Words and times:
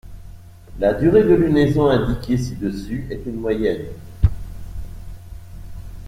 La 0.79 0.95
durée 0.95 1.21
de 1.21 1.35
lunaison 1.35 1.87
indiquée 1.87 2.35
ci-dessus 2.35 3.05
est 3.11 3.21
une 3.27 3.39
moyenne. 3.39 3.85